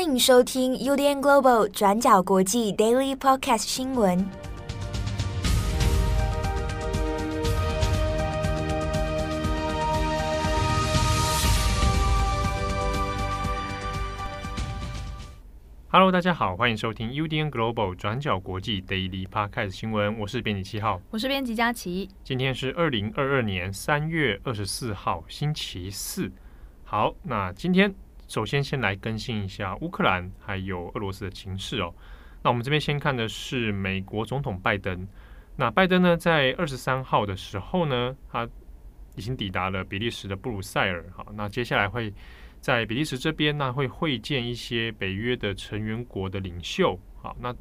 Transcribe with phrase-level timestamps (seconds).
[0.00, 4.26] 欢迎收听 UDN Global 转角国际 Daily Podcast 新闻。
[15.90, 20.18] Hello，大家好，欢迎收听 UDN Global 转角国际 Daily Podcast 新闻。
[20.18, 22.08] 我是编辑七号，我是编辑佳琪。
[22.24, 26.32] 今天是二零二二年三月二十四号，星期四。
[26.84, 27.94] 好，那今天。
[28.30, 31.92] 首先，先来更新一下乌克兰还有俄罗斯的情势哦。
[32.44, 35.04] 那我们这边先看的是美国总统拜登。
[35.56, 38.48] 那拜登呢，在二十三号的时候呢，他
[39.16, 41.04] 已经抵达了比利时的布鲁塞尔。
[41.12, 42.14] 好，那接下来会
[42.60, 46.96] 在比利时这边呢，会会见一些北约的成员国的领袖。
[47.20, 47.52] 好，那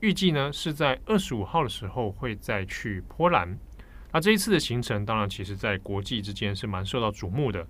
[0.00, 3.58] 预计呢是在二十五号的时候会再去波兰。
[4.12, 7.66] 那这一次的行程，当然其实在国际之间是蛮受到瞩目的。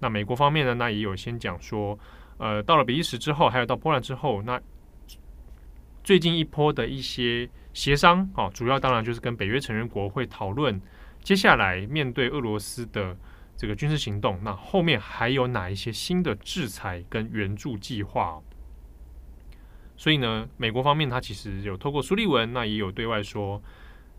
[0.00, 1.98] 那美国方面呢，那也有先讲说，
[2.36, 4.60] 呃，到了比利时之后，还有到波兰之后，那
[6.04, 10.80] 最近一波的一些协商，哦，主要当然就是跟北约成员国会讨论
[11.22, 13.16] 接下来面对俄罗斯的
[13.56, 18.40] 这个军事行动，那后面还有哪一些新的制裁跟援助计划？
[19.96, 23.60] 所以呢，美国方面他其实有透过苏利文，那也有对外说，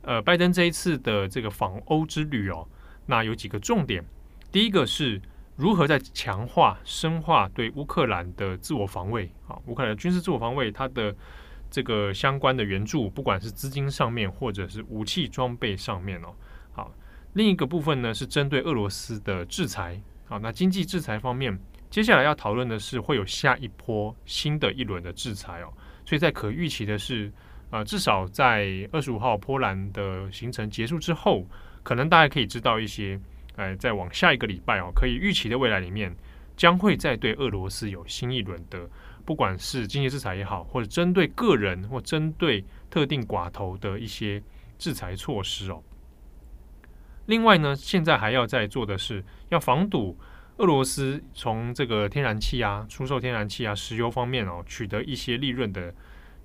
[0.02, 2.68] 呃，拜登这一次的这个访欧之旅哦，
[3.06, 4.04] 那有几个重点，
[4.52, 5.22] 第一个是。
[5.60, 9.30] 如何在强化、深化对乌克兰的自我防卫？
[9.46, 11.14] 啊，乌克兰军事自我防卫，它的
[11.70, 16.34] 这个相关的援助，不管是资金上面，或者是武器装备上面哦。
[16.72, 16.90] 好，
[17.34, 20.02] 另一个部分呢是针对俄罗斯的制裁。
[20.28, 25.74] 好，那经济制裁方面，接下来要讨论的是会有下一波新的一轮的制裁哦。
[26.06, 27.30] 所以在可预期的是，
[27.70, 31.46] 呃，至少在二十五号波兰的行程结束之后，
[31.84, 33.20] 可能大家可以知道一些。
[33.60, 36.16] 哎，再往下一个礼拜哦，可以预期的未来里面，
[36.56, 38.90] 将会再对俄罗斯有新一轮的，
[39.26, 44.42] 不管是经济制裁也好，或者针对个人或针对特定寡头的一些
[44.78, 45.84] 制裁措施哦。
[47.26, 50.18] 另外呢，现在还要在做的是，要防堵
[50.56, 55.94] 俄罗斯从这个天然气啊、出售天然气啊、石油方面哦，取得一些利润的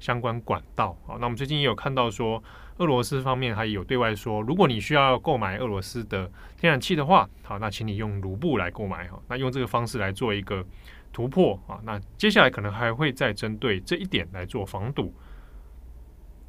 [0.01, 0.99] 相关管道。
[1.07, 2.43] 好，那我们最近也有看到说。
[2.79, 9.23] 俄罗斯方面还有对外说，如果你需要购买俄罗斯的天然气的话，好，那请你用卢布来购买哈。
[9.29, 10.65] 那用这个方式来做一个
[11.13, 11.79] 突破啊。
[11.85, 15.15] 那接下来可能还会再针对这一点来做防堵。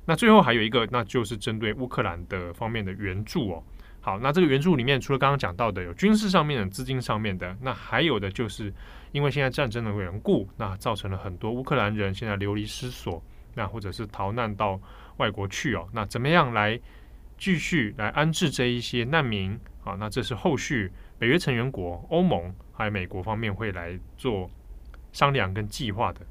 [0.03, 3.64] 那最后还有一个，那就是针对乌克兰的方面的援助哦。
[4.02, 8.74] 好，那这个援助里面除了刚刚讲到的有军事上面的、资金上面的，那还有的就是
[9.12, 14.81] 因为现在战争的缘故，那造成了很多乌克兰人现在流离失所，那或者是逃难到。
[15.18, 16.80] 外国去哦，那怎么样来
[17.38, 19.59] 继续来安置这一些难民？
[19.84, 24.50] 啊，那这是后续北约成员国、欧盟还有美国方面会来做
[25.14, 26.22] 商量跟计划的。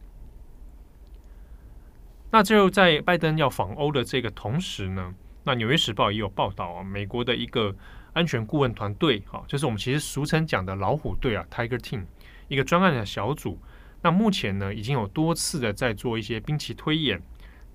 [2.33, 5.15] 那就在拜登要访欧的这个同时呢，
[5.45, 7.73] 那《纽约时报》也有报道啊，美国的一个
[8.13, 12.03] 安全顾问团队，哈，就是我们其实俗称讲的老虎队啊 （Tiger Team）
[12.49, 13.57] 一个专案的小组。
[14.03, 17.23] 那目前呢，已经有多次的在做一些兵棋推演。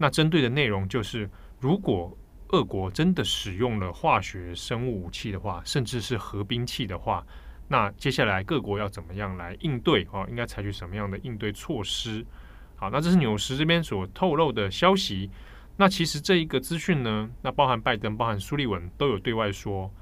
[0.01, 1.29] 那针对的内容就是，
[1.59, 2.17] 如果
[2.51, 7.23] 俄国真的使用了化学生物武器的话，甚至是核兵器的话，
[7.67, 10.07] 那接下来各国要怎么样来应对？
[10.11, 12.25] 哦，应该采取什么样的应对措施？
[12.77, 15.29] 好，那这是纽时这边所透露的消息。
[15.75, 19.93] 那其实这一个资讯呢，那包含拜登、包含苏利文都有对外说，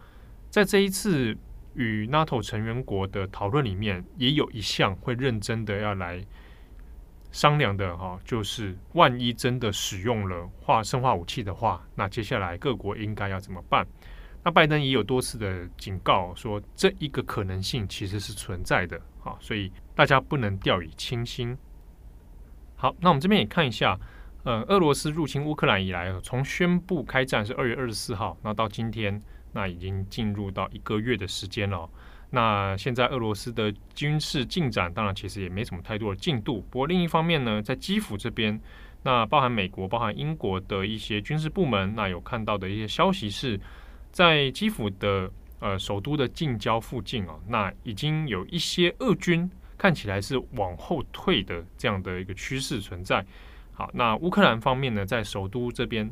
[0.51, 1.35] 在这一次
[1.73, 6.23] 与 NATO 成员国的讨论里面，也有一项会认真的要来。
[7.31, 13.85] 商量的哈，就是万一真的使用了化生化武器的话，那接下来各国应该要怎么办？
[14.43, 21.57] 那拜登也有多次的警告说，这一个可能性其实是存在的啊，所以大家不能掉以轻心。
[22.75, 23.99] 好，那我们这边也看一下，
[24.43, 29.21] 呃，俄罗斯入侵乌克兰以来，从宣布开战是二月二十四号，那到今天，
[29.51, 31.89] 那已经进入到一个月的时间了。
[32.29, 36.59] 那现在俄罗斯的军事进展，当然其实也没什么太多的进度。
[36.69, 38.59] 不过另一方面呢，在基辅这边，
[39.03, 43.57] 那包含美国、包含英国的一些军事部门，那有看到的一些消息是，
[44.11, 53.25] 在基辅的呃首都的近郊附近啊，那已经有一些俄军看起来是往后退的这样的一个趋势存在。
[53.71, 56.11] 好，那乌克兰方面呢，在首都这边。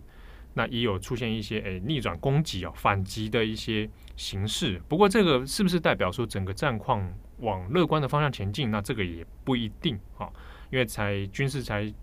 [0.57, 4.81] 那也有出现一些诶、逆转攻击啊、反击的一些形式。
[4.87, 8.71] 不过这个是不是代表说整个战况往乐观的方向前进？
[8.71, 10.31] 那这个也不一定啊，
[10.71, 11.93] 因为才军事才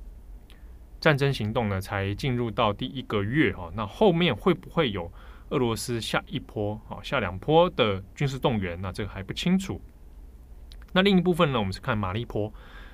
[1.00, 3.72] 战争行动呢才进入到第一个月哈。
[3.74, 5.10] 那后面会不会有
[5.48, 8.80] 俄罗斯下一波啊、下两波的军事动员？
[8.82, 9.80] 那这个还不清楚。
[10.92, 12.52] 那另一部分呢，我们是看马利坡。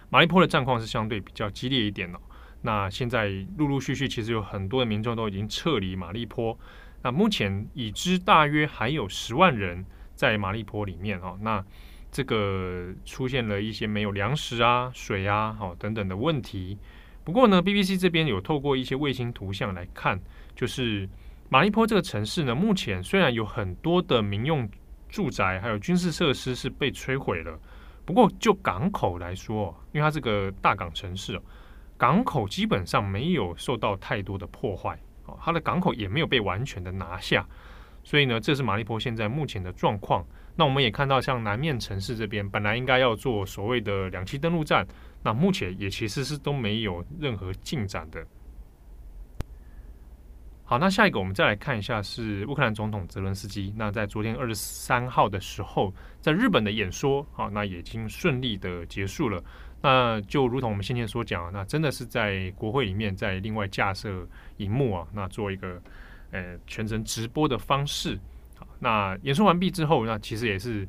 [0.09, 2.19] 马利坡的战况是相对比较激烈一点的。
[2.63, 6.59] 那现在陆陆续续，其实有很多的民众都已经撤离马利坡。
[7.03, 9.85] 那目前已知大约还有十万人
[10.15, 11.39] 在马利坡里面哦。
[11.41, 11.65] 那
[12.11, 16.77] 这个出现了一些没有粮食啊、水啊、哦等等的问题。
[17.23, 20.19] 不过呢，BBC 这边有透过一些卫星图像来看，
[20.57, 21.09] 就是
[21.49, 24.69] 马利坡这个城市呢，目前虽然有很多的民用
[25.09, 27.57] 住宅还有军事设施是被摧毁了，
[28.05, 31.43] 不过就港口来说，因为它是个大港城市哦。
[31.99, 37.45] 港口基本上没有受到太多的破坏，哦，它的港口也没有被完全的拿下，
[38.05, 40.25] 所以呢，这是马利坡现在目前的状况。
[40.55, 44.87] 那我们也看到，像南面城市这边本来应该要做所谓的两栖登陆战，
[45.23, 48.25] 那目前也其实是都没有任何进展的。
[50.65, 53.73] 好，那下一个我们再来看一下是乌克兰总统泽伦斯基。
[53.77, 59.43] 那在昨天二十三号的时候，在日本的演说，好，那已经顺利的结束了。
[59.81, 64.27] 那就如同我们先前所讲，那真的是在国会里面在另外架设
[64.57, 65.81] 荧幕啊，那做一个
[66.33, 68.19] 呃全程直播的方式。
[68.57, 70.87] 好，那演说完毕之后，那其实也是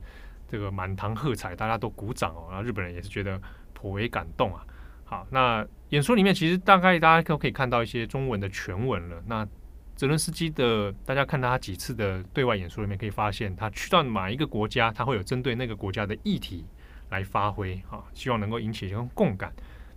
[0.47, 2.47] 这个满堂喝彩，大家都鼓掌哦。
[2.50, 3.39] 然后日本人也是觉得
[3.74, 4.65] 颇为感动啊。
[5.06, 9.21] 好，那演说里面其实大概大家都可以看到一些中文的全文了。
[9.27, 9.47] 那
[9.95, 16.65] 泽伦斯基的，大家看他几次的对外演说里面，可以发现他去到哪一个国家，他会有针对那个国家的议题。
[17.09, 19.53] 来发挥啊，希望能够引起一种共感。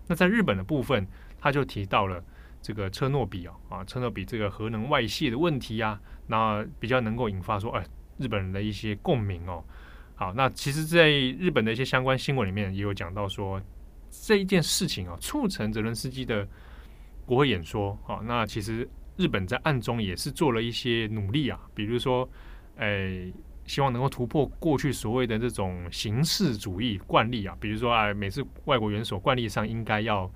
[0.06, 1.06] 那在日本的部分，
[1.38, 2.22] 他就提到了
[2.60, 7.84] 这个车诺比啊啊，车诺比这个核能外泄的问题啊，那比较能够引发说，哎，
[8.18, 9.62] 日本人的一些共鸣哦。
[10.14, 13.60] 好，那其实，在日本的一些相关新闻里面也有讲到说，
[14.10, 16.46] 这一件事情啊，促成泽伦斯基的
[17.24, 18.20] 国会演说啊。
[18.24, 22.28] 那其实日本在暗中也是做了一些努力啊，比如说，
[22.76, 23.32] 哎。
[23.64, 30.28] 希望能够突破过去所谓的这种形式主义惯例啊，比如说啊，每次外国元首惯例上应该要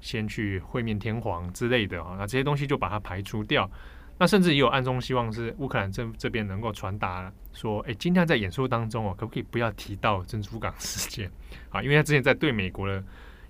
[0.00, 3.70] 先去会面天皇之类的啊，那这些东西就把它排除掉。
[4.18, 11.30] 那甚至也有暗中希望是乌克兰这这边能够传达说，哎，今天在演说当中哦，可不可以不要提到珍珠港事件
[11.70, 11.82] 啊？
[11.82, 13.02] 因为他之前在对美国的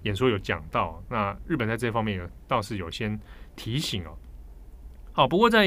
[0.03, 3.19] 演说有讲到，那日本在这方面有倒是有先
[3.57, 4.17] 提醒哦。
[5.13, 5.67] 好，不过在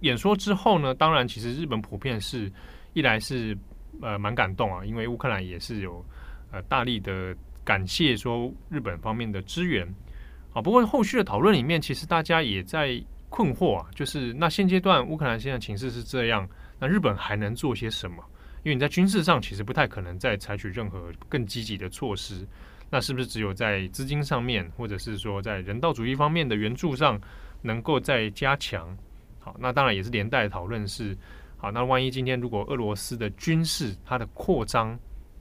[0.00, 2.50] 演说之后呢，当然其实日本普遍是。
[2.94, 3.56] 一来是
[4.00, 6.04] 呃蛮感动啊，因为乌克兰也是有
[6.50, 7.34] 呃大力的
[7.64, 9.86] 感谢说日本方面的支援
[10.52, 10.60] 啊。
[10.60, 16.46] 不过后续的讨论里面，其实大家也在困惑啊，就是那现阶段乌克兰现在情势是这样，
[16.78, 18.22] 那日本还能做些什么？
[18.62, 22.46] 因为你在军事上其实不太可能再采取任何更积极的措施，
[22.90, 27.18] 那是不是只有在资金上面，或者是说在人道主义方面的援助上
[27.62, 28.94] 能够再加强？
[29.40, 31.16] 好，那当然也是连带讨论是。
[31.62, 34.98] 好，那万一今天如果俄罗斯的军事它的扩张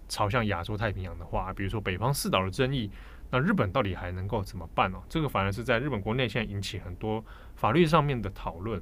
[0.08, 2.92] 朝向亚洲太平洋的话，比如说北方四岛的争议，
[3.32, 5.02] 那日本到底还能够怎么办呢？
[5.10, 7.26] 这个反而是在日本国内现在引起很多
[7.56, 8.80] 法律上面的讨论。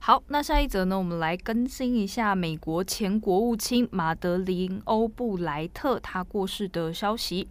[0.00, 7.46] 好，那下一则呢，我们来更新一下美国前国务卿马德琳·欧布莱特他过世的消息。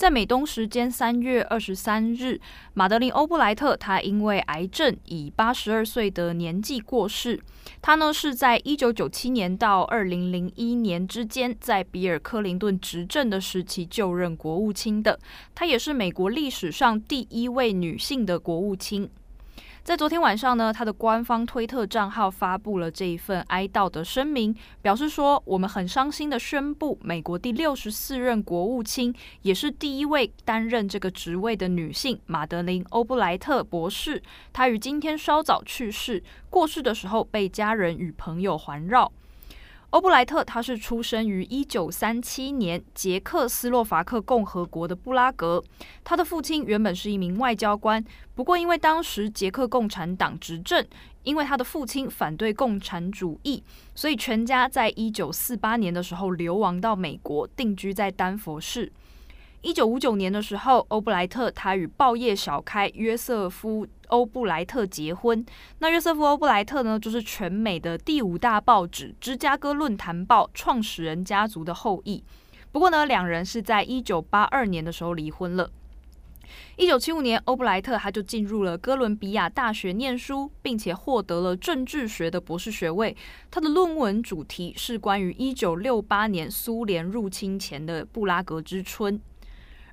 [0.00, 2.40] 在美东时间三月二十三日，
[2.72, 7.38] 马德琳·欧布莱特她因为癌症以八十二岁的年纪过世。
[7.82, 15.20] 她呢是在一九九七年到二零零一年之间，在比尔·克林顿执政的时期就任国务卿的。
[15.54, 19.10] 她也是美国历史上第一位女性的国务卿。
[19.82, 34.22] 在昨天晚上呢，他的官方推特账号发布了这一份哀悼的声明，表示说：“我们很伤心的宣布，美国第六十四任国务卿，也是第一位担任这个职位的女性马德琳·欧布莱特博士，
[34.52, 39.10] 她于今天稍早去世，过世的时候被家人与朋友环绕。”
[39.90, 45.60] 欧布莱特，他是出生于一九三七年捷克斯洛伐克共和国的布拉格。
[46.04, 48.02] 他的父亲原本是一名外交官，
[48.36, 50.86] 不过因为当时捷克共产党执政，
[51.24, 53.60] 因为他的父亲反对共产主义，
[53.96, 58.92] 所以全家在一九四八年的时候流亡到美国，定居在丹佛市。
[59.62, 63.84] 一九五九年的时候，欧布莱特他与报业小开约瑟夫。
[64.10, 65.44] 欧布莱特结婚，
[65.78, 72.22] 那约瑟夫·欧布莱特呢，就是全美的第五大报纸《芝加哥论坛报》创始人家族的后裔。
[72.70, 75.70] 不过呢，两人是在一九八二年的时候离婚了。
[76.76, 83.16] 一九七五年，欧布莱特他就进入了哥伦比亚大学念书，并且获得了政治学的博士学位。
[83.50, 89.20] 他的论文主题是关于一九六八年苏联入侵前的布拉格之春。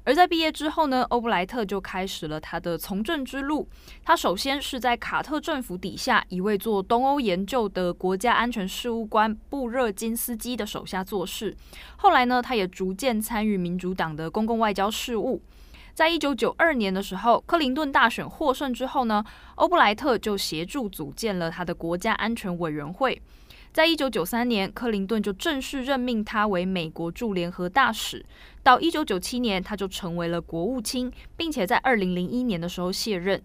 [0.08, 3.68] 而在毕业之后呢，欧布莱特就开始了他的从政之路。
[4.06, 11.54] 他首先是在卡特政府底下一位做东欧研究的国家安全事务官布热津斯基的手下做事。
[11.98, 15.42] 后来呢，他也逐渐参与民主党的公共外交事务。
[15.94, 19.22] 在一九九二年的时候，克林顿大选获胜之后呢，
[19.56, 23.22] 欧布莱特就协助组建了他的国家安全委员会。
[23.78, 28.26] 在一九九三年，克林顿就正式任命他为美国驻联合大使。
[28.64, 33.40] 到一九九七年，他就成为了国务卿，并且在二零零一年的时候卸任。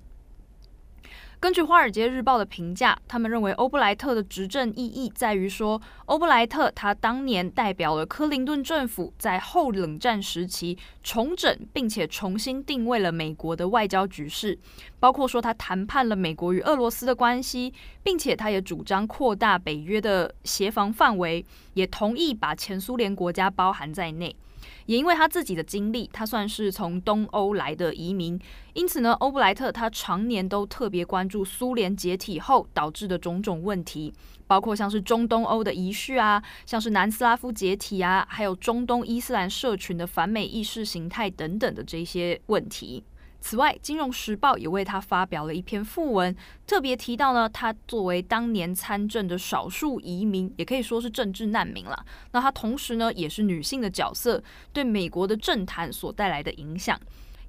[1.42, 14.56] 根据《华尔街日报》的评价，他们认为欧布莱特的执政意义在于说，欧布莱特他当年代表了克林顿政府在后冷战时期重整并且重新定位了美国的外交局势，
[15.00, 21.44] 包括说他谈判了美国与俄罗斯的关系，并且他也主张扩大北约的协防范围，
[21.74, 24.36] 也同意把前苏联国家包含在内。
[24.86, 28.38] 也因为他自己的经历，他算是从东欧来的移民，
[28.74, 34.12] 因此呢，欧布莱特他常年都特别关注苏联解体后导致的种种问题，
[34.46, 43.04] 包括像是中东欧的遗绪啊，像是南斯拉夫解体啊，还有中东伊斯兰社群的反美意识形态等等的这些问题。
[43.42, 46.34] 此外，《金融时报》也为他发表了一篇附文，
[46.64, 52.06] 特别提到呢，他作为当年参政的少数移民，也可以说是政治难民了。
[52.30, 54.40] 那他同时呢，也是女性的角色，
[54.72, 56.96] 对美国的政坛所带来的影响。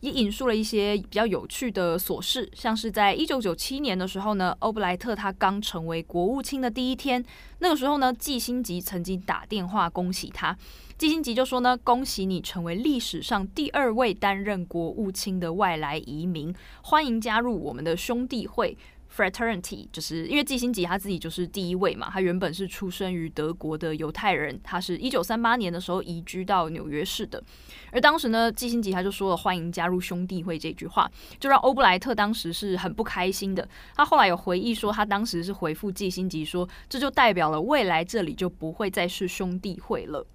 [0.03, 7.23] 也引述了一些比较有趣的琐事，像是在一九九七年的时候呢，欧布莱特他刚成为国务卿的第一天，
[7.59, 10.57] 那个时候呢，季辛吉曾经打电话恭喜他，
[10.97, 18.77] 季辛吉就说呢，恭喜你成为历史上第二位担任国务卿的外来移民，欢迎加入我们的兄弟会。
[19.15, 27.43] Fraternity 就是因为季辛吉他自己就是第一位嘛，他原本是出生于德国的犹太人，他是一九三八年的时候移居到纽约市的，
[27.91, 31.07] 而当时呢，季辛吉他就说了欢迎加入兄弟会这句话，
[31.39, 33.67] 就让欧布莱特当时是很不开心的。
[33.95, 40.25] 他后来有回忆说，他当时是回复季辛吉说，这就代表了未来这里就不会再是兄弟会了。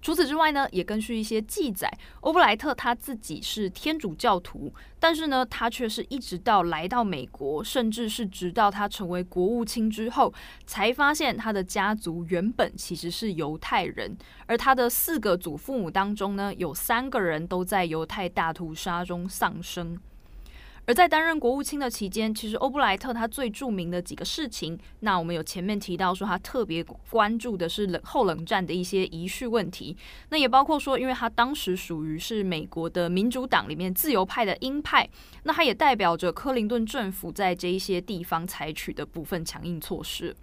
[0.00, 10.32] 除此之外呢，也根据一些记载，欧布莱特他自己是天主教徒，但是呢，他却是一直到来到美国，甚至是直到他成为国务卿之后，
[10.66, 19.98] 才发现他的家族原本其实是犹太人，而他的四个祖父母当中呢，有三个人都在犹太大屠杀中丧生。
[20.84, 29.96] 而在担任国务卿的期间，其实欧布莱特他最著名的几个事情，那我们有前面提到说他特别关注的是冷后冷战的一些遗绪问题，
[30.30, 35.08] 那也包括说，因为他当时属于是美国的民主党里面自由派的鹰派，
[35.44, 40.34] 那他也代表着克林顿政府在这一些地方采取的部分强硬措施。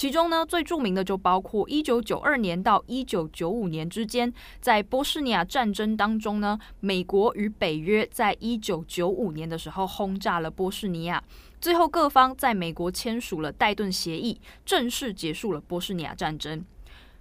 [0.00, 11.22] 其中呢，最著名的就包括一九九二年到一九九五年之间，在波士尼亚战争当中呢，美国与北约在一九九五年的时候轰炸了波士尼亚，
[11.60, 16.64] 最后各方在美国签署了戴顿协议，正式结束了波士尼亚战争。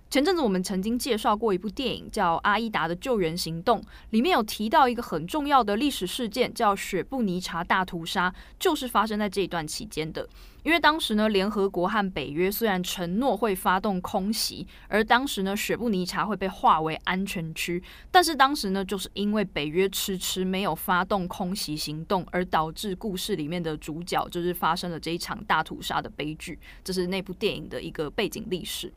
[0.09, 10.27] 前阵子我们曾经介绍过一部电影，叫《阿依达的救援行动》，里面有提到一个很重要的历史事件，叫雪布尼察大屠杀，就是发生在这一段期间的。
[10.63, 26.57] 因为当时呢，联合国和北约虽然承诺会发动空袭，而当时呢，雪布尼察会被划为安全区，但是当时呢，就是因为北约迟迟没有发动空袭行动，而导致故事里面的主角就是发生了这一场大屠杀的悲剧。
[26.83, 28.91] 这是那部电影的一个背景历史。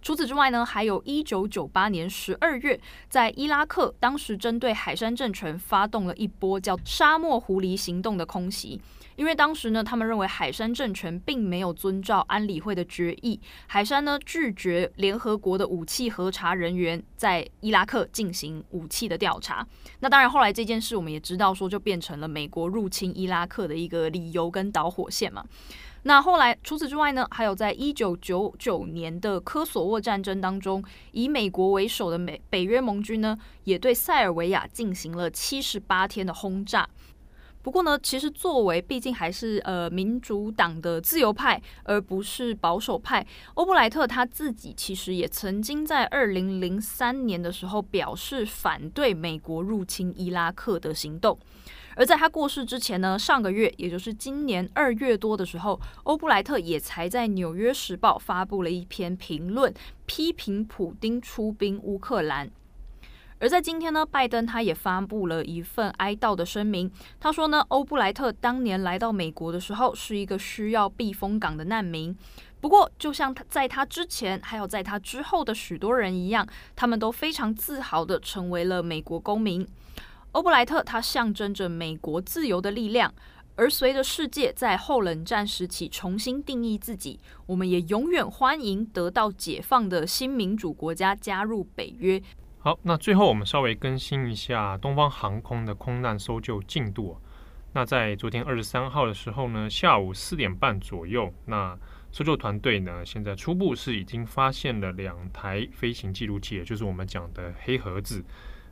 [0.00, 2.78] 除此之外呢，还有一九九八年十二月，
[3.08, 8.80] 在伊拉克，当时针对海山政权发动了一波叫“沙漠狐狸行动”的空袭。
[9.16, 19.66] 因为当时呢，他们认为海山政权并没有遵照安理会的决议，海山呢拒绝联合国的武器核查人员在伊拉克进行武器的调查。
[19.98, 25.44] 那当然，后来这件事我们也知道，说就变成了美国入侵伊拉克的一个理由跟导火线嘛。
[26.08, 36.88] 那后来，除此之外呢，还有在一九九九年的科索沃战争当中，以美国为首的美北约盟军呢，也对塞尔维亚进行了七十八天的轰炸。
[37.60, 51.38] 不过呢，其实作为毕竟还是呃民主党的自由派，而不是保守派，欧布莱特他自己其实也曾经在二零零三年的时候表示反对美国入侵伊拉克的行动。
[51.98, 59.74] 而在他过世之前呢，上个月，也就是今年二月多的时候，欧布莱特也才在《纽约时报》发布了一篇评论，
[60.06, 62.48] 批评普丁出兵乌克兰。
[63.40, 66.88] 而在今天呢，拜登他也发布了一份哀悼的声明，
[67.18, 72.16] 他说呢，欧布莱特当年来到美国的时候是一个需要避风港的难民，
[72.60, 79.66] 不过，就像他在他之前，还有在他之后的许多人一样，他们都非常自豪地成为了美国公民。
[80.38, 83.12] 欧布莱特它象征着美国自由的力量，
[83.56, 92.22] 而随着世界在后冷战时期重新定义自己，我们也永远欢迎得到解放的新民主国家加入北约。
[92.60, 97.20] 好，那最后我们稍微更新一下东方航空的空难搜救进度。
[97.72, 101.76] 那在昨天二十三号的时候呢，下午四点半左右，那
[102.12, 108.24] 搜救团队呢，现在初步是已经发现了两台飞行记录器，也就是我们讲的黑盒子。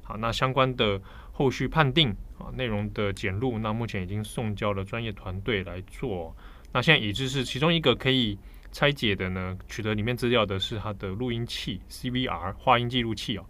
[0.08, 1.02] 好，那相关的
[1.36, 6.34] 后续判定啊，内容的检录，那目前已经送交了专业团队来做。
[6.72, 8.38] 那现在已知是其中一个可以
[8.72, 13.44] 拆解的呢，取得里面资料的是它的录音器 CVR 话音记录器哦。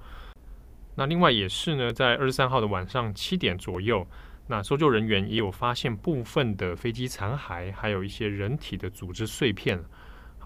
[0.96, 4.04] 那另外也是呢，在二十三号的晚上七点左右。
[4.48, 9.80] 那搜救人员也有发现部分的飞机残骸，还有一些人体的组织碎片。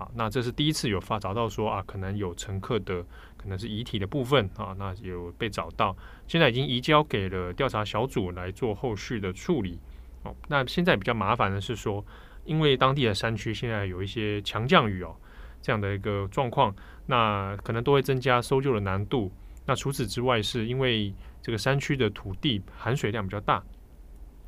[0.01, 3.05] 好，那这是第一次有发找到说啊，可能有乘客的
[3.37, 5.95] 可能是遗体的部分啊，那有被找到，
[6.27, 9.79] 现在已经移交给了调查小组来做后续的处理。
[10.23, 12.03] 哦，那现在比较麻烦的是说，
[12.47, 15.15] 因为当地的山区现在有一些强降雨哦，
[15.61, 19.31] 这样的一个状况，那可能都会增加搜救的难度。
[19.67, 23.63] 那除此之外，是因为这个山区的土地含水量比较大。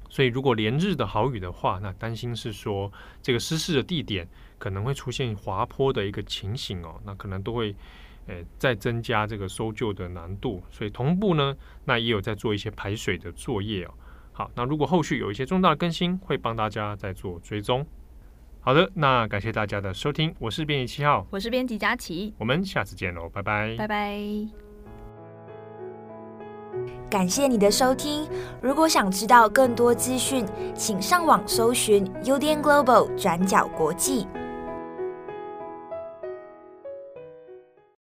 [0.09, 2.93] 所以，如果连日的好雨的话，那担心是说
[3.23, 4.29] 这个失事的地点
[4.63, 7.75] 可能会出现滑坡的一个情形哦，那可能都会
[8.29, 10.63] 诶、欸、再增加这个搜救的难度。
[10.71, 13.91] 所以同步呢，那也有在做一些排水的作业哦。
[14.31, 17.85] 好，那如果后续有一些重大的更新，会帮大家再做追踪。
[18.61, 24.17] 好的，那感谢大家的收听，我是编辑七号，我是编辑佳琪，我们下次见喽，拜拜，拜拜。
[27.11, 28.27] 感谢你的收听。
[28.63, 34.27] 如果想知道更多资讯，请上网搜寻 UDN Global 转角国际。